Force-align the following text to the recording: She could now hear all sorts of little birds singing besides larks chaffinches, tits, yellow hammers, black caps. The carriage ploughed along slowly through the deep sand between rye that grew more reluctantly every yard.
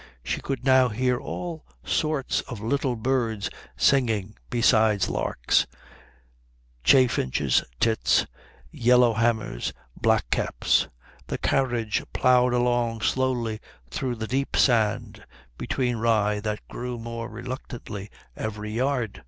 She 0.23 0.41
could 0.41 0.65
now 0.65 0.89
hear 0.89 1.19
all 1.19 1.63
sorts 1.85 2.41
of 2.49 2.59
little 2.59 2.95
birds 2.95 3.51
singing 3.77 4.35
besides 4.49 5.09
larks 5.09 5.67
chaffinches, 6.83 7.63
tits, 7.79 8.25
yellow 8.71 9.13
hammers, 9.13 9.73
black 9.95 10.27
caps. 10.31 10.87
The 11.27 11.37
carriage 11.37 12.01
ploughed 12.13 12.51
along 12.53 13.01
slowly 13.01 13.59
through 13.91 14.15
the 14.15 14.25
deep 14.25 14.55
sand 14.57 15.23
between 15.55 15.97
rye 15.97 16.39
that 16.39 16.67
grew 16.67 16.97
more 16.97 17.29
reluctantly 17.29 18.09
every 18.35 18.71
yard. 18.71 19.19